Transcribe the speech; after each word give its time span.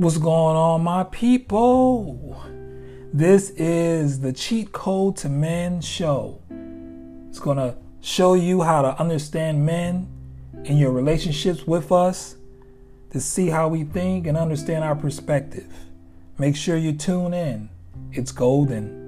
What's 0.00 0.16
going 0.16 0.56
on, 0.56 0.82
my 0.82 1.04
people? 1.04 2.42
This 3.12 3.50
is 3.50 4.20
the 4.20 4.32
Cheat 4.32 4.72
Code 4.72 5.18
to 5.18 5.28
Men 5.28 5.82
show. 5.82 6.40
It's 7.28 7.38
going 7.38 7.58
to 7.58 7.76
show 8.00 8.32
you 8.32 8.62
how 8.62 8.80
to 8.80 8.98
understand 8.98 9.66
men 9.66 10.08
in 10.64 10.78
your 10.78 10.90
relationships 10.92 11.66
with 11.66 11.92
us, 11.92 12.36
to 13.10 13.20
see 13.20 13.48
how 13.48 13.68
we 13.68 13.84
think 13.84 14.26
and 14.26 14.38
understand 14.38 14.84
our 14.84 14.96
perspective. 14.96 15.70
Make 16.38 16.56
sure 16.56 16.78
you 16.78 16.94
tune 16.94 17.34
in. 17.34 17.68
It's 18.10 18.32
golden. 18.32 18.99